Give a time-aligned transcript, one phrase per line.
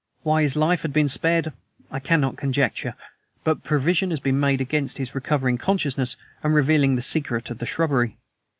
[0.23, 1.53] Why his life had been spared,
[1.91, 2.95] I cannot conjecture,
[3.43, 7.67] but provision had been made against his recovering consciousness and revealing the secret of the
[7.67, 8.17] shrubbery.